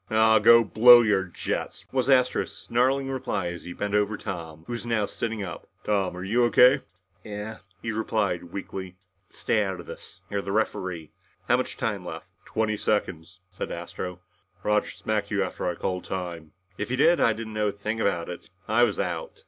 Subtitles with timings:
[0.09, 4.73] "Ahhh go blow your jets!" was Astro's snarling reply as he bent over Tom, who
[4.73, 5.69] was now sitting up.
[5.83, 6.81] "Tom, are you O.K.?"
[7.23, 8.97] "Yeah yeah," he replied weakly.
[9.27, 10.19] "But stay out of this.
[10.27, 11.11] You're the referee.
[11.47, 14.21] How much time left?" "Twenty seconds," said Astro.
[14.63, 18.01] "Roger smacked you after I called time." "If he did, I didn't know a thing
[18.01, 18.49] about it.
[18.67, 19.39] I was out."